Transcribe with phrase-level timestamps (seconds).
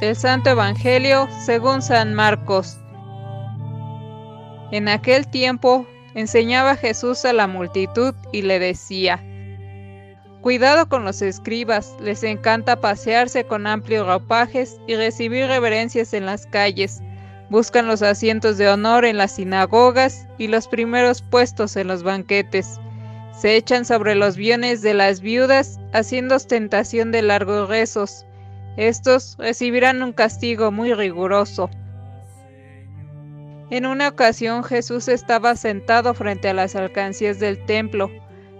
[0.00, 2.78] del Santo Evangelio según San Marcos.
[4.70, 9.22] En aquel tiempo enseñaba Jesús a la multitud y le decía,
[10.40, 16.46] Cuidado con los escribas, les encanta pasearse con amplios ropajes y recibir reverencias en las
[16.46, 17.02] calles.
[17.50, 22.78] Buscan los asientos de honor en las sinagogas y los primeros puestos en los banquetes.
[23.36, 28.24] Se echan sobre los bienes de las viudas, haciendo ostentación de largos rezos.
[28.78, 31.68] Estos recibirán un castigo muy riguroso.
[33.70, 38.08] En una ocasión Jesús estaba sentado frente a las alcancías del templo,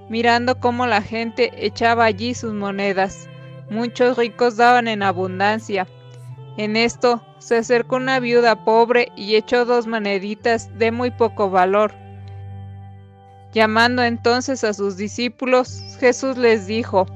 [0.09, 3.29] mirando cómo la gente echaba allí sus monedas.
[3.71, 5.87] Muchos ricos daban en abundancia.
[6.57, 11.95] En esto se acercó una viuda pobre y echó dos moneditas de muy poco valor.
[13.53, 17.07] Llamando entonces a sus discípulos, Jesús les dijo,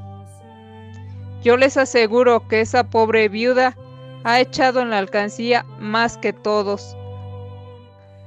[1.43, 3.77] Yo les aseguro que esa pobre viuda
[4.23, 6.97] ha echado en la alcancía más que todos,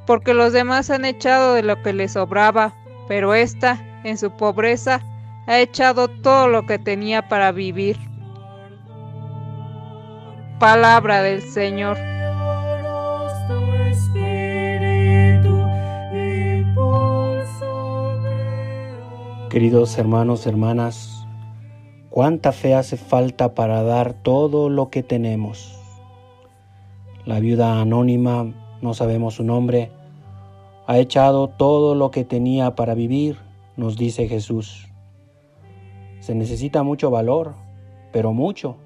[0.06, 2.74] porque los demás han echado de lo que les sobraba,
[3.08, 5.02] pero ésta en su pobreza,
[5.48, 7.98] ha echado todo lo que tenía para vivir.
[10.60, 11.98] Palabra del Señor.
[19.50, 21.15] Queridos hermanos, hermanas,
[22.16, 25.78] cuánta fe hace falta para dar todo lo que tenemos.
[27.26, 29.92] La viuda anónima, no sabemos su nombre,
[30.88, 33.38] ha echado todo lo que tenía para vivir
[33.76, 34.88] nos dice Jesús.
[36.22, 37.56] Se necesita mucho valor,
[38.14, 38.78] pero mucho.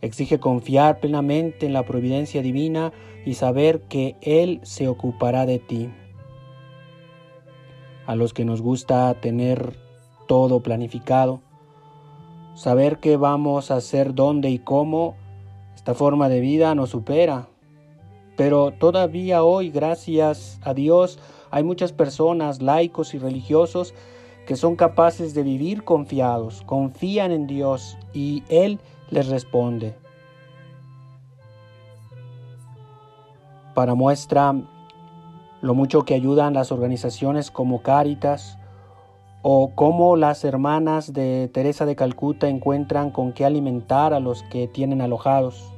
[0.00, 2.90] Exige confiar plenamente en la providencia divina
[3.26, 5.90] y saber que Él se ocupará de ti.
[8.06, 9.76] A los que nos gusta tener
[10.26, 11.42] todo planificado,
[12.58, 15.14] saber qué vamos a hacer, dónde y cómo,
[15.76, 17.46] esta forma de vida nos supera.
[18.36, 21.20] Pero todavía hoy, gracias a Dios,
[21.52, 23.94] hay muchas personas, laicos y religiosos,
[24.44, 28.80] que son capaces de vivir confiados, confían en Dios y Él
[29.10, 29.94] les responde.
[33.72, 34.52] Para muestra
[35.60, 38.58] lo mucho que ayudan las organizaciones como Cáritas
[39.42, 44.66] o cómo las hermanas de Teresa de Calcuta encuentran con qué alimentar a los que
[44.66, 45.72] tienen alojados.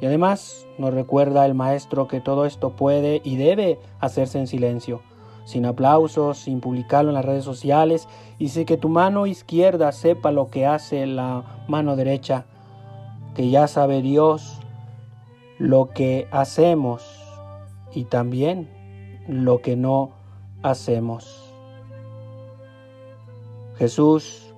[0.00, 5.00] Y además nos recuerda el maestro que todo esto puede y debe hacerse en silencio,
[5.44, 10.32] sin aplausos, sin publicarlo en las redes sociales y sin que tu mano izquierda sepa
[10.32, 12.46] lo que hace la mano derecha,
[13.34, 14.58] que ya sabe Dios
[15.58, 17.04] lo que hacemos
[17.94, 18.68] y también
[19.28, 20.10] lo que no
[20.62, 21.41] hacemos.
[23.76, 24.54] Jesús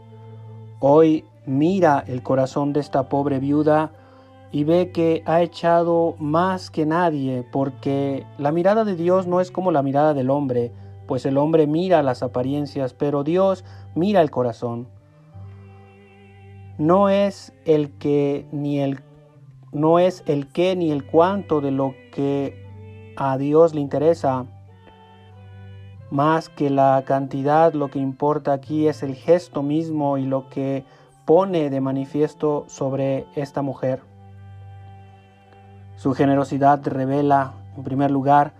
[0.80, 3.92] hoy mira el corazón de esta pobre viuda
[4.52, 9.50] y ve que ha echado más que nadie, porque la mirada de Dios no es
[9.50, 10.72] como la mirada del hombre,
[11.06, 13.64] pues el hombre mira las apariencias, pero Dios
[13.94, 14.86] mira el corazón.
[16.78, 19.00] No es el que ni el
[19.72, 22.64] no es el qué ni el cuánto de lo que
[23.16, 24.46] a Dios le interesa,
[26.14, 30.84] más que la cantidad, lo que importa aquí es el gesto mismo y lo que
[31.25, 34.00] pone de manifiesto sobre esta mujer.
[35.97, 38.52] Su generosidad revela, en primer lugar,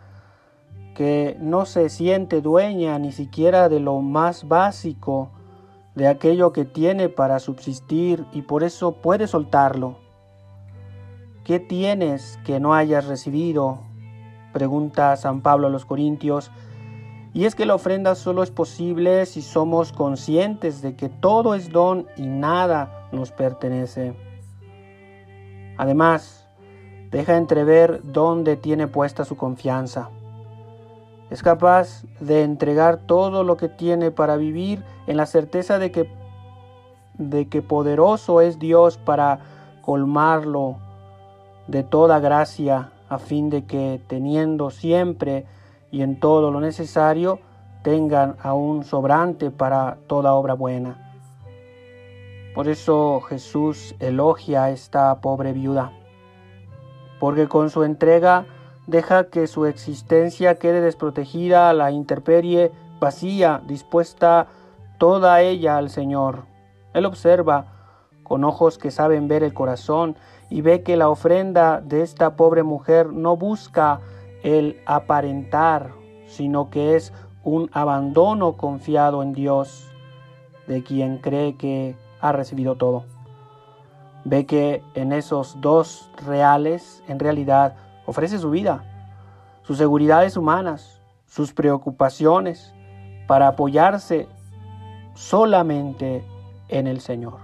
[0.97, 5.31] que no se siente dueña ni siquiera de lo más básico,
[5.95, 9.99] de aquello que tiene para subsistir y por eso puede soltarlo.
[11.45, 13.79] ¿Qué tienes que no hayas recibido?
[14.53, 16.51] Pregunta San Pablo a los Corintios.
[17.35, 21.71] Y es que la ofrenda solo es posible si somos conscientes de que todo es
[21.71, 24.15] don y nada nos pertenece.
[25.77, 26.47] Además,
[27.11, 30.11] deja entrever dónde tiene puesta su confianza.
[31.29, 36.09] Es capaz de entregar todo lo que tiene para vivir en la certeza de que,
[37.15, 39.41] de que poderoso es Dios para
[39.83, 40.77] colmarlo
[41.67, 45.47] de toda gracia a fin de que teniendo siempre
[45.95, 47.39] y en todo lo necesario,
[47.83, 51.13] tengan aún sobrante para toda obra buena.
[52.55, 55.93] Por eso Jesús elogia a esta pobre viuda
[57.25, 58.45] porque con su entrega
[58.87, 62.71] deja que su existencia quede desprotegida a la intemperie,
[63.01, 64.47] vacía, dispuesta
[64.99, 66.45] toda ella al Señor.
[66.93, 67.65] Él observa
[68.25, 70.17] con ojos que saben ver el corazón
[70.51, 74.01] y ve que la ofrenda de esta pobre mujer no busca
[74.45, 75.91] el aparentar,
[76.27, 77.13] sino que es
[77.43, 79.91] un abandono confiado en Dios,
[80.69, 83.05] de quien cree que ha recibido todo.
[84.27, 87.77] ve que en esos dos reales, en realidad,
[88.07, 88.83] ofrece su vida,
[89.63, 92.73] sus seguridades humanas, sus preocupaciones,
[93.27, 94.27] para apoyarse
[95.15, 96.25] solamente
[96.69, 97.35] en el Señor.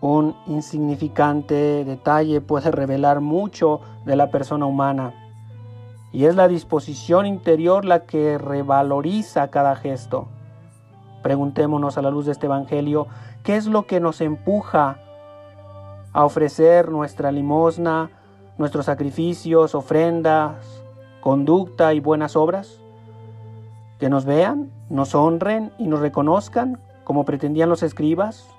[0.00, 5.12] Un insignificante detalle puede revelar mucho de la persona humana
[6.12, 10.28] y es la disposición interior la que revaloriza cada gesto.
[11.22, 13.06] Preguntémonos a la luz de este Evangelio,
[13.42, 14.98] ¿qué es lo que nos empuja
[16.14, 18.10] a ofrecer nuestra limosna,
[18.56, 20.82] nuestros sacrificios, ofrendas,
[21.20, 22.80] conducta y buenas obras?
[23.98, 28.55] ¿Que nos vean, nos honren y nos reconozcan como pretendían los escribas?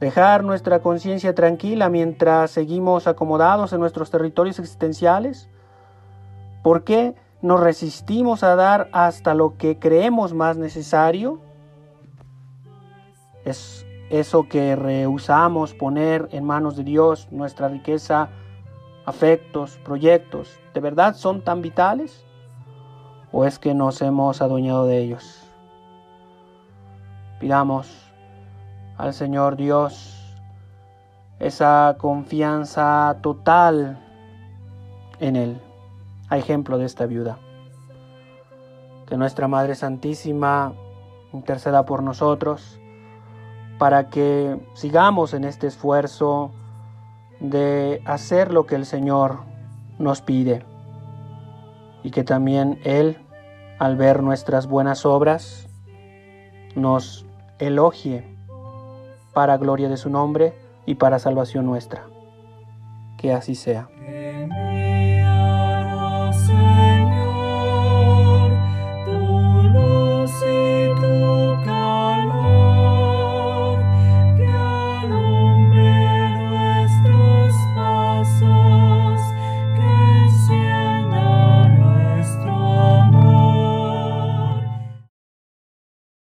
[0.00, 5.48] Dejar nuestra conciencia tranquila mientras seguimos acomodados en nuestros territorios existenciales?
[6.62, 11.40] ¿Por qué nos resistimos a dar hasta lo que creemos más necesario?
[13.44, 18.30] ¿Es eso que rehusamos poner en manos de Dios nuestra riqueza,
[19.04, 22.24] afectos, proyectos, de verdad son tan vitales?
[23.32, 25.42] ¿O es que nos hemos adueñado de ellos?
[27.38, 28.05] Pidamos
[28.96, 30.12] al Señor Dios.
[31.38, 33.98] Esa confianza total
[35.20, 35.60] en Él,
[36.28, 37.38] a ejemplo de esta viuda.
[39.06, 40.72] Que nuestra Madre Santísima
[41.32, 42.80] interceda por nosotros
[43.78, 46.52] para que sigamos en este esfuerzo
[47.40, 49.40] de hacer lo que el Señor
[49.98, 50.64] nos pide.
[52.02, 53.18] Y que también Él,
[53.78, 55.68] al ver nuestras buenas obras,
[56.74, 57.26] nos
[57.58, 58.35] elogie
[59.36, 60.54] para gloria de su nombre
[60.86, 62.06] y para salvación nuestra.
[63.18, 63.90] Que así sea.